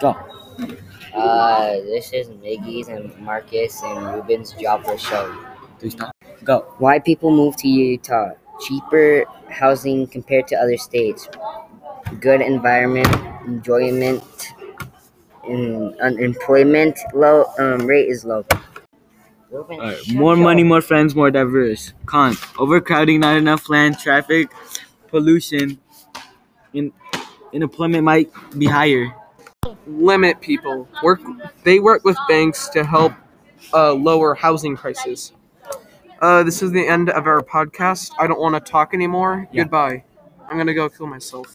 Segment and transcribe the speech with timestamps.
[0.00, 0.16] Go.
[1.14, 5.32] Uh, this is Miggy's and Marcus and Ruben's job for show.
[5.78, 6.14] Do you stop?
[6.42, 6.60] Go.
[6.78, 8.32] Why people move to Utah?
[8.60, 11.28] Cheaper housing compared to other states.
[12.20, 13.08] Good environment,
[13.46, 14.22] enjoyment,
[15.44, 18.44] and unemployment low um, rate is low.
[19.50, 19.96] Ruben, All right.
[19.98, 21.92] shut More your- money, more friends, more diverse.
[22.06, 22.34] Con.
[22.58, 24.50] Overcrowding, not enough land, traffic,
[25.08, 25.78] pollution,
[26.72, 26.92] in
[27.54, 29.14] unemployment might be higher.
[29.86, 30.88] limit people.
[31.02, 31.20] Work
[31.62, 33.12] they work with banks to help
[33.72, 35.32] uh, lower housing prices.
[36.20, 38.12] Uh, this is the end of our podcast.
[38.18, 39.48] I don't want to talk anymore.
[39.52, 39.64] Yeah.
[39.64, 40.04] Goodbye.
[40.48, 41.42] I'm gonna go kill myself.